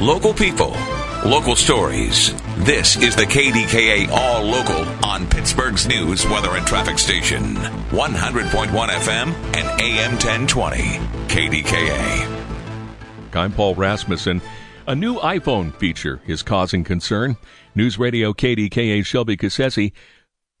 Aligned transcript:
Local 0.00 0.32
people, 0.32 0.74
local 1.26 1.54
stories. 1.54 2.32
This 2.64 2.96
is 2.96 3.14
the 3.14 3.24
KDKA 3.24 4.08
All 4.08 4.42
Local 4.42 4.82
on 5.04 5.26
Pittsburgh's 5.26 5.86
news, 5.86 6.24
weather, 6.24 6.56
and 6.56 6.66
traffic 6.66 6.98
station. 6.98 7.54
100.1 7.54 8.70
FM 8.70 9.34
and 9.54 9.80
AM 9.82 10.12
1020. 10.12 10.78
KDKA. 11.28 12.46
I'm 13.34 13.52
Paul 13.52 13.74
Rasmussen. 13.74 14.40
A 14.86 14.94
new 14.94 15.16
iPhone 15.16 15.74
feature 15.76 16.22
is 16.26 16.42
causing 16.42 16.82
concern. 16.82 17.36
News 17.74 17.98
Radio 17.98 18.32
KDKA 18.32 19.04
Shelby 19.04 19.36
Cassesse 19.36 19.92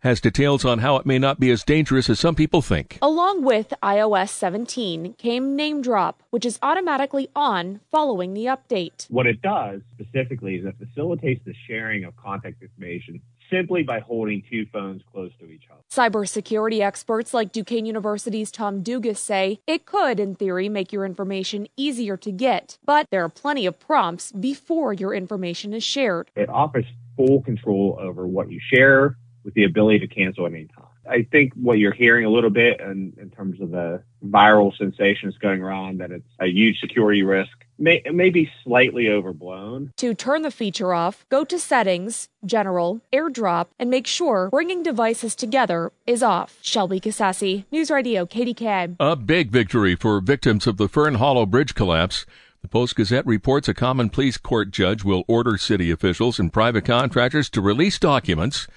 has 0.00 0.20
details 0.20 0.64
on 0.64 0.78
how 0.78 0.96
it 0.96 1.06
may 1.06 1.18
not 1.18 1.38
be 1.38 1.50
as 1.50 1.64
dangerous 1.64 2.08
as 2.08 2.18
some 2.18 2.34
people 2.34 2.62
think. 2.62 2.98
Along 3.02 3.42
with 3.42 3.72
iOS 3.82 4.30
17 4.30 5.14
came 5.14 5.56
NameDrop, 5.56 6.14
which 6.30 6.46
is 6.46 6.58
automatically 6.62 7.28
on 7.34 7.80
following 7.90 8.34
the 8.34 8.46
update. 8.46 9.06
What 9.10 9.26
it 9.26 9.42
does 9.42 9.80
specifically 9.92 10.56
is 10.56 10.64
it 10.64 10.74
facilitates 10.78 11.44
the 11.44 11.54
sharing 11.66 12.04
of 12.04 12.16
contact 12.16 12.62
information 12.62 13.20
simply 13.50 13.82
by 13.82 13.98
holding 14.00 14.42
two 14.48 14.64
phones 14.72 15.02
close 15.12 15.32
to 15.40 15.46
each 15.46 15.64
other. 15.70 15.80
Cybersecurity 15.90 16.80
experts 16.80 17.34
like 17.34 17.52
Duquesne 17.52 17.84
University's 17.84 18.50
Tom 18.52 18.82
Dugas 18.82 19.18
say 19.18 19.60
it 19.66 19.86
could, 19.86 20.20
in 20.20 20.36
theory, 20.36 20.68
make 20.68 20.92
your 20.92 21.04
information 21.04 21.66
easier 21.76 22.16
to 22.18 22.30
get, 22.30 22.78
but 22.84 23.08
there 23.10 23.24
are 23.24 23.28
plenty 23.28 23.66
of 23.66 23.78
prompts 23.80 24.30
before 24.32 24.92
your 24.92 25.12
information 25.12 25.74
is 25.74 25.82
shared. 25.82 26.30
It 26.36 26.48
offers 26.48 26.84
full 27.16 27.42
control 27.42 27.98
over 28.00 28.26
what 28.26 28.50
you 28.50 28.60
share, 28.72 29.16
with 29.44 29.54
the 29.54 29.64
ability 29.64 30.00
to 30.00 30.06
cancel 30.06 30.46
at 30.46 30.52
any 30.52 30.66
time. 30.66 30.86
I 31.08 31.26
think 31.30 31.52
what 31.54 31.78
you're 31.78 31.92
hearing 31.92 32.24
a 32.24 32.30
little 32.30 32.50
bit 32.50 32.80
in, 32.80 33.14
in 33.20 33.30
terms 33.30 33.60
of 33.60 33.70
the 33.70 34.02
viral 34.24 34.76
sensations 34.76 35.36
going 35.38 35.62
around 35.62 35.98
that 35.98 36.10
it's 36.10 36.28
a 36.40 36.46
huge 36.46 36.78
security 36.78 37.22
risk 37.22 37.50
may, 37.78 38.02
may 38.12 38.30
be 38.30 38.50
slightly 38.62 39.08
overblown. 39.08 39.92
To 39.96 40.14
turn 40.14 40.42
the 40.42 40.50
feature 40.50 40.92
off, 40.92 41.26
go 41.30 41.44
to 41.44 41.58
Settings, 41.58 42.28
General, 42.44 43.00
AirDrop, 43.12 43.68
and 43.78 43.90
make 43.90 44.06
sure 44.06 44.50
bringing 44.50 44.82
devices 44.82 45.34
together 45.34 45.90
is 46.06 46.22
off. 46.22 46.58
Shelby 46.60 47.00
Cassesse, 47.00 47.64
News 47.72 47.90
Radio, 47.90 48.26
KDKA. 48.26 48.96
A 49.00 49.16
big 49.16 49.50
victory 49.50 49.96
for 49.96 50.20
victims 50.20 50.66
of 50.66 50.76
the 50.76 50.88
Fern 50.88 51.14
Hollow 51.14 51.46
Bridge 51.46 51.74
collapse. 51.74 52.26
The 52.62 52.68
Post 52.68 52.94
Gazette 52.94 53.26
reports 53.26 53.68
a 53.68 53.74
common 53.74 54.10
pleas 54.10 54.36
court 54.36 54.70
judge 54.70 55.02
will 55.02 55.24
order 55.26 55.56
city 55.56 55.90
officials 55.90 56.38
and 56.38 56.52
private 56.52 56.84
contractors 56.84 57.48
to 57.50 57.62
release 57.62 57.98
documents 57.98 58.68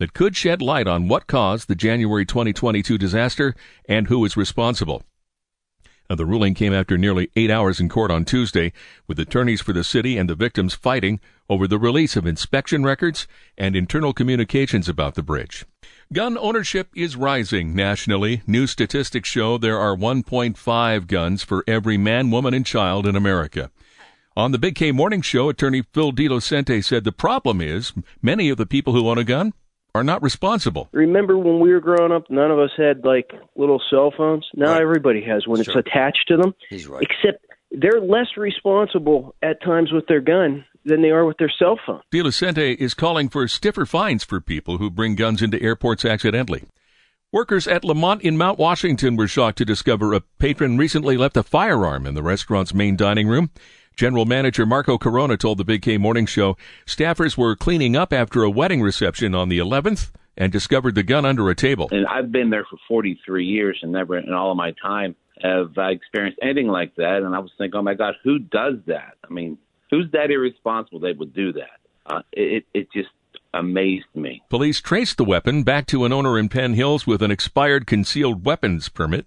that 0.00 0.14
could 0.14 0.34
shed 0.34 0.60
light 0.62 0.88
on 0.88 1.08
what 1.08 1.26
caused 1.28 1.68
the 1.68 1.74
January 1.76 2.24
2022 2.24 2.96
disaster 2.98 3.54
and 3.86 4.08
who 4.08 4.24
is 4.24 4.36
responsible. 4.36 5.04
Now, 6.08 6.16
the 6.16 6.26
ruling 6.26 6.54
came 6.54 6.72
after 6.72 6.98
nearly 6.98 7.30
eight 7.36 7.52
hours 7.52 7.78
in 7.78 7.88
court 7.88 8.10
on 8.10 8.24
Tuesday, 8.24 8.72
with 9.06 9.20
attorneys 9.20 9.60
for 9.60 9.72
the 9.72 9.84
city 9.84 10.16
and 10.16 10.28
the 10.28 10.34
victims 10.34 10.74
fighting 10.74 11.20
over 11.48 11.68
the 11.68 11.78
release 11.78 12.16
of 12.16 12.26
inspection 12.26 12.82
records 12.82 13.28
and 13.56 13.76
internal 13.76 14.12
communications 14.12 14.88
about 14.88 15.14
the 15.14 15.22
bridge. 15.22 15.66
Gun 16.12 16.36
ownership 16.38 16.88
is 16.96 17.14
rising 17.14 17.76
nationally. 17.76 18.42
New 18.46 18.66
statistics 18.66 19.28
show 19.28 19.56
there 19.56 19.78
are 19.78 19.94
1.5 19.94 21.06
guns 21.06 21.44
for 21.44 21.62
every 21.68 21.96
man, 21.96 22.30
woman, 22.32 22.54
and 22.54 22.66
child 22.66 23.06
in 23.06 23.14
America. 23.14 23.70
On 24.34 24.50
the 24.50 24.58
Big 24.58 24.74
K 24.74 24.90
Morning 24.92 25.20
Show, 25.20 25.48
attorney 25.48 25.82
Phil 25.92 26.10
DiLucente 26.10 26.82
said 26.82 27.04
the 27.04 27.12
problem 27.12 27.60
is 27.60 27.92
many 28.22 28.48
of 28.48 28.56
the 28.56 28.66
people 28.66 28.94
who 28.94 29.08
own 29.08 29.18
a 29.18 29.24
gun 29.24 29.52
are 29.94 30.04
not 30.04 30.22
responsible. 30.22 30.88
Remember 30.92 31.36
when 31.36 31.60
we 31.60 31.72
were 31.72 31.80
growing 31.80 32.12
up, 32.12 32.30
none 32.30 32.50
of 32.50 32.58
us 32.58 32.70
had 32.76 33.04
like 33.04 33.30
little 33.56 33.80
cell 33.90 34.12
phones. 34.16 34.46
Now 34.54 34.72
right. 34.72 34.82
everybody 34.82 35.22
has 35.24 35.46
when 35.46 35.62
sure. 35.62 35.78
it's 35.78 35.88
attached 35.88 36.26
to 36.28 36.36
them. 36.36 36.54
He's 36.68 36.86
right. 36.86 37.02
Except 37.02 37.44
they're 37.70 38.00
less 38.00 38.36
responsible 38.36 39.34
at 39.42 39.62
times 39.62 39.92
with 39.92 40.06
their 40.06 40.20
gun 40.20 40.64
than 40.84 41.02
they 41.02 41.10
are 41.10 41.24
with 41.24 41.36
their 41.38 41.52
cell 41.58 41.78
phone. 41.86 42.00
DiLucente 42.12 42.76
is 42.76 42.94
calling 42.94 43.28
for 43.28 43.46
stiffer 43.46 43.86
fines 43.86 44.24
for 44.24 44.40
people 44.40 44.78
who 44.78 44.90
bring 44.90 45.14
guns 45.14 45.42
into 45.42 45.60
airports 45.62 46.04
accidentally. 46.04 46.64
Workers 47.32 47.68
at 47.68 47.84
LeMont 47.84 48.22
in 48.22 48.36
Mount 48.36 48.58
Washington 48.58 49.14
were 49.14 49.28
shocked 49.28 49.58
to 49.58 49.64
discover 49.64 50.14
a 50.14 50.20
patron 50.20 50.78
recently 50.78 51.16
left 51.16 51.36
a 51.36 51.44
firearm 51.44 52.04
in 52.06 52.14
the 52.14 52.24
restaurant's 52.24 52.74
main 52.74 52.96
dining 52.96 53.28
room. 53.28 53.50
General 53.96 54.24
Manager 54.24 54.64
Marco 54.64 54.96
Corona 54.98 55.36
told 55.36 55.58
the 55.58 55.64
Big 55.64 55.82
K 55.82 55.98
Morning 55.98 56.26
Show 56.26 56.56
staffers 56.86 57.36
were 57.36 57.56
cleaning 57.56 57.96
up 57.96 58.12
after 58.12 58.42
a 58.42 58.50
wedding 58.50 58.80
reception 58.80 59.34
on 59.34 59.48
the 59.48 59.58
11th 59.58 60.10
and 60.36 60.50
discovered 60.50 60.94
the 60.94 61.02
gun 61.02 61.24
under 61.24 61.50
a 61.50 61.54
table. 61.54 61.88
And 61.90 62.06
I've 62.06 62.32
been 62.32 62.50
there 62.50 62.64
for 62.64 62.78
43 62.88 63.44
years 63.44 63.78
and 63.82 63.92
never 63.92 64.16
in 64.16 64.32
all 64.32 64.50
of 64.50 64.56
my 64.56 64.72
time 64.82 65.14
have 65.42 65.76
I 65.78 65.90
experienced 65.90 66.38
anything 66.42 66.68
like 66.68 66.94
that. 66.96 67.22
And 67.22 67.34
I 67.34 67.38
was 67.38 67.50
thinking, 67.58 67.78
oh 67.78 67.82
my 67.82 67.94
God, 67.94 68.14
who 68.22 68.38
does 68.38 68.74
that? 68.86 69.16
I 69.28 69.32
mean, 69.32 69.58
who's 69.90 70.10
that 70.12 70.30
irresponsible 70.30 71.00
they 71.00 71.12
would 71.12 71.34
do 71.34 71.52
that? 71.54 71.80
Uh, 72.06 72.22
it, 72.32 72.64
it 72.74 72.88
just 72.92 73.08
amazed 73.52 74.06
me. 74.14 74.42
Police 74.48 74.80
traced 74.80 75.16
the 75.16 75.24
weapon 75.24 75.62
back 75.62 75.86
to 75.86 76.04
an 76.04 76.12
owner 76.12 76.38
in 76.38 76.48
Penn 76.48 76.74
Hills 76.74 77.06
with 77.06 77.22
an 77.22 77.30
expired 77.30 77.86
concealed 77.86 78.44
weapons 78.44 78.88
permit. 78.88 79.26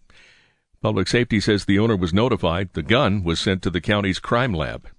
Public 0.83 1.07
Safety 1.07 1.39
says 1.39 1.63
the 1.63 1.79
owner 1.79 1.95
was 1.95 2.13
notified. 2.13 2.73
The 2.73 2.83
gun 2.83 3.23
was 3.23 3.39
sent 3.39 3.61
to 3.61 3.69
the 3.69 3.79
county's 3.79 4.19
crime 4.19 4.53
lab. 4.53 4.89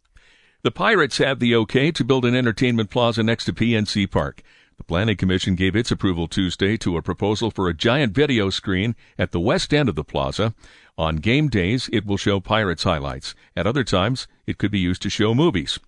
The 0.62 0.70
Pirates 0.70 1.18
have 1.18 1.40
the 1.40 1.54
okay 1.56 1.92
to 1.92 2.02
build 2.02 2.24
an 2.24 2.34
entertainment 2.34 2.88
plaza 2.88 3.22
next 3.22 3.44
to 3.44 3.52
PNC 3.52 4.10
Park. 4.10 4.42
The 4.78 4.84
Planning 4.84 5.18
Commission 5.18 5.56
gave 5.56 5.76
its 5.76 5.90
approval 5.90 6.26
Tuesday 6.26 6.78
to 6.78 6.96
a 6.96 7.02
proposal 7.02 7.50
for 7.50 7.68
a 7.68 7.74
giant 7.74 8.14
video 8.14 8.48
screen 8.48 8.96
at 9.18 9.32
the 9.32 9.40
west 9.40 9.74
end 9.74 9.90
of 9.90 9.94
the 9.94 10.02
plaza. 10.02 10.54
On 10.96 11.16
game 11.16 11.50
days, 11.50 11.90
it 11.92 12.06
will 12.06 12.16
show 12.16 12.40
Pirates 12.40 12.84
highlights. 12.84 13.34
At 13.54 13.66
other 13.66 13.84
times, 13.84 14.26
it 14.46 14.56
could 14.56 14.70
be 14.70 14.80
used 14.80 15.02
to 15.02 15.10
show 15.10 15.34
movies. 15.34 15.78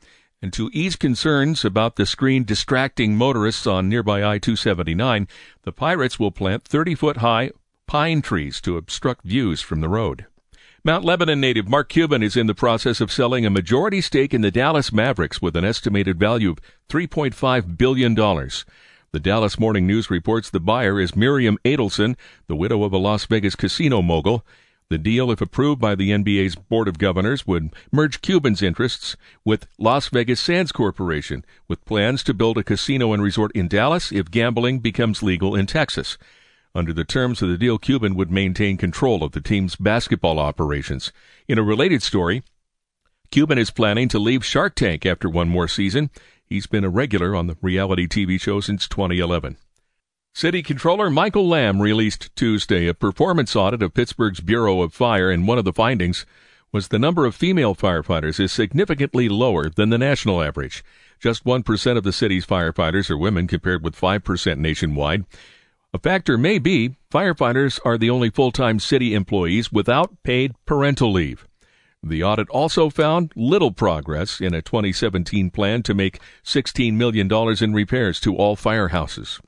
And 0.43 0.53
to 0.53 0.69
ease 0.75 0.97
concerns 0.97 1.65
about 1.65 1.97
the 1.97 2.05
screen 2.05 2.45
distracting 2.45 3.17
motorists 3.17 3.67
on 3.67 3.89
nearby 3.89 4.19
I 4.19 4.37
279, 4.41 5.27
the 5.63 5.73
Pirates 5.73 6.21
will 6.21 6.33
plant 6.33 6.65
30 6.65 6.95
foot 6.95 7.17
high 7.17 7.53
pine 7.87 8.23
trees 8.23 8.61
to 8.61 8.77
obstruct 8.77 9.25
views 9.25 9.61
from 9.61 9.81
the 9.81 9.89
road. 9.89 10.27
Mount 10.85 11.05
Lebanon 11.05 11.41
native 11.41 11.69
Mark 11.69 11.89
Cuban 11.89 12.23
is 12.23 12.37
in 12.37 12.47
the 12.47 12.55
process 12.55 13.01
of 13.01 13.11
selling 13.11 13.45
a 13.45 13.51
majority 13.51 14.01
stake 14.01 14.33
in 14.33 14.41
the 14.41 14.51
Dallas 14.53 14.93
Mavericks 14.93 15.43
with 15.43 15.57
an 15.57 15.65
estimated 15.65 16.19
value 16.19 16.51
of 16.51 16.61
$3.5 16.89 17.77
billion. 17.77 18.15
The 18.15 19.21
Dallas 19.21 19.59
Morning 19.59 19.87
News 19.87 20.11
reports 20.11 20.51
the 20.51 20.61
buyer 20.61 21.01
is 21.01 21.17
Miriam 21.17 21.59
Adelson, 21.65 22.17
the 22.47 22.55
widow 22.55 22.85
of 22.85 22.93
a 22.93 22.99
Las 22.99 23.25
Vegas 23.25 23.57
casino 23.57 24.03
mogul. 24.03 24.45
The 24.89 24.99
deal, 24.99 25.33
if 25.33 25.41
approved 25.41 25.81
by 25.81 25.97
the 25.97 26.11
NBA's 26.11 26.55
Board 26.55 26.87
of 26.87 26.99
Governors, 26.99 27.47
would 27.49 27.75
merge 27.91 28.21
Cuban's 28.21 28.63
interests 28.63 29.17
with 29.45 29.67
Las 29.79 30.09
Vegas 30.11 30.39
Sands 30.39 30.71
Corporation, 30.71 31.45
with 31.67 31.85
plans 31.85 32.23
to 32.23 32.35
build 32.35 32.59
a 32.59 32.63
casino 32.63 33.13
and 33.13 33.21
resort 33.21 33.51
in 33.57 33.67
Dallas 33.67 34.13
if 34.13 34.31
gambling 34.31 34.79
becomes 34.79 35.23
legal 35.23 35.57
in 35.57 35.67
Texas. 35.67 36.17
Under 36.77 36.93
the 36.93 37.05
terms 37.05 37.41
of 37.41 37.49
the 37.49 37.57
deal, 37.57 37.79
Cuban 37.79 38.15
would 38.17 38.31
maintain 38.31 38.77
control 38.77 39.25
of 39.25 39.33
the 39.33 39.41
team's 39.41 39.77
basketball 39.77 40.39
operations. 40.39 41.11
In 41.49 41.59
a 41.59 41.63
related 41.63 42.03
story, 42.03 42.43
Cuban 43.31 43.57
is 43.57 43.71
planning 43.71 44.09
to 44.09 44.19
leave 44.19 44.45
Shark 44.45 44.75
Tank 44.75 45.07
after 45.07 45.27
one 45.27 45.49
more 45.49 45.69
season. 45.69 46.11
He's 46.45 46.67
been 46.67 46.85
a 46.85 46.91
regular 46.91 47.35
on 47.35 47.47
the 47.47 47.57
reality 47.63 48.07
TV 48.07 48.39
show 48.39 48.61
since 48.61 48.87
2011. 48.89 49.57
City 50.35 50.63
Controller 50.63 51.09
Michael 51.09 51.49
Lamb 51.49 51.81
released 51.81 52.29
Tuesday 52.37 52.89
a 52.89 52.93
performance 52.93 53.57
audit 53.57 53.83
of 53.83 53.95
Pittsburgh's 53.95 54.41
Bureau 54.41 54.83
of 54.83 54.93
Fire, 54.93 55.31
and 55.31 55.49
one 55.49 55.57
of 55.57 55.65
the 55.65 55.73
findings 55.73 56.27
was 56.73 56.89
the 56.89 56.99
number 56.99 57.25
of 57.25 57.35
female 57.35 57.75
firefighters 57.75 58.39
is 58.39 58.53
significantly 58.53 59.31
lower 59.31 59.71
than 59.71 59.89
the 59.89 59.97
national 59.97 60.43
average. 60.43 60.85
Just 61.19 61.45
1% 61.45 61.97
of 61.97 62.05
the 62.05 62.13
city's 62.13 62.45
firefighters 62.45 63.09
are 63.09 63.17
women 63.17 63.47
compared 63.47 63.83
with 63.83 63.99
5% 63.99 64.59
nationwide. 64.59 65.25
A 65.93 65.99
factor 65.99 66.37
may 66.37 66.59
be 66.59 66.97
firefighters 67.11 67.79
are 67.85 67.97
the 67.97 68.11
only 68.11 68.31
full 68.31 68.53
time 68.53 68.79
city 68.79 69.15
employees 69.15 69.73
without 69.73 70.23
paid 70.23 70.55
parental 70.67 71.13
leave. 71.13 71.47
The 72.03 72.23
audit 72.23 72.49
also 72.51 72.91
found 72.91 73.33
little 73.35 73.73
progress 73.73 74.41
in 74.41 74.55
a 74.55 74.63
2017 74.63 75.51
plan 75.51 75.83
to 75.85 75.95
make 75.95 76.21
$16 76.45 76.95
million 76.95 77.31
in 77.61 77.73
repairs 77.73 78.21
to 78.21 78.37
all 78.37 78.57
firehouses. 78.57 79.41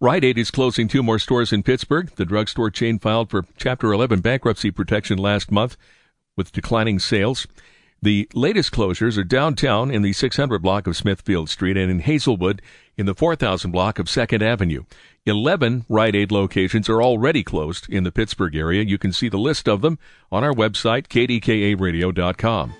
Rite 0.00 0.24
Aid 0.24 0.38
is 0.38 0.50
closing 0.50 0.86
two 0.86 1.02
more 1.02 1.18
stores 1.18 1.52
in 1.52 1.62
Pittsburgh. 1.62 2.10
The 2.16 2.24
drugstore 2.24 2.70
chain 2.70 2.98
filed 2.98 3.30
for 3.30 3.46
Chapter 3.56 3.92
11 3.92 4.20
bankruptcy 4.20 4.70
protection 4.70 5.18
last 5.18 5.50
month 5.50 5.76
with 6.36 6.52
declining 6.52 6.98
sales. 6.98 7.46
The 8.02 8.28
latest 8.34 8.70
closures 8.70 9.16
are 9.16 9.24
downtown 9.24 9.90
in 9.90 10.02
the 10.02 10.12
600 10.12 10.58
block 10.60 10.86
of 10.86 10.96
Smithfield 10.96 11.48
Street 11.48 11.76
and 11.76 11.90
in 11.90 12.00
Hazelwood 12.00 12.60
in 12.96 13.06
the 13.06 13.14
4000 13.14 13.70
block 13.70 13.98
of 13.98 14.06
2nd 14.06 14.42
Avenue. 14.42 14.84
11 15.26 15.86
Rite 15.88 16.14
Aid 16.14 16.30
locations 16.30 16.88
are 16.88 17.02
already 17.02 17.42
closed 17.42 17.88
in 17.88 18.04
the 18.04 18.12
Pittsburgh 18.12 18.54
area. 18.54 18.82
You 18.82 18.98
can 18.98 19.12
see 19.12 19.28
the 19.28 19.38
list 19.38 19.68
of 19.68 19.80
them 19.80 19.98
on 20.30 20.44
our 20.44 20.52
website, 20.52 21.08
kdkaradio.com. 21.08 22.74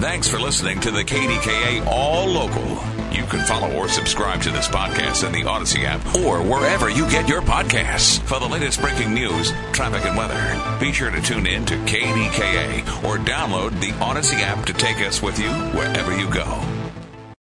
Thanks 0.00 0.28
for 0.28 0.38
listening 0.38 0.80
to 0.80 0.90
the 0.90 1.02
KDKA 1.02 1.86
All 1.86 2.26
Local. 2.26 2.78
You 3.10 3.24
can 3.24 3.44
follow 3.46 3.74
or 3.74 3.88
subscribe 3.88 4.42
to 4.42 4.50
this 4.50 4.68
podcast 4.68 5.26
in 5.26 5.32
the 5.32 5.48
Audacy 5.48 5.84
app 5.84 6.14
or 6.16 6.42
wherever 6.42 6.90
you 6.90 7.08
get 7.08 7.26
your 7.26 7.40
podcasts. 7.40 8.20
For 8.20 8.38
the 8.38 8.46
latest 8.46 8.80
breaking 8.80 9.14
news, 9.14 9.50
traffic, 9.72 10.04
and 10.04 10.16
weather, 10.16 10.78
be 10.78 10.92
sure 10.92 11.10
to 11.10 11.22
tune 11.22 11.46
in 11.46 11.64
to 11.66 11.74
KDKA 11.74 13.02
or 13.02 13.16
download 13.16 13.80
the 13.80 13.92
Audacy 13.92 14.40
app 14.40 14.66
to 14.66 14.74
take 14.74 14.98
us 14.98 15.22
with 15.22 15.38
you 15.38 15.50
wherever 15.50 16.16
you 16.16 16.30
go. 16.30 16.77